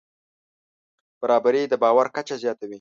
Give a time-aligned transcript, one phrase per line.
[1.21, 2.69] برابري د باور کچه زیاتوي.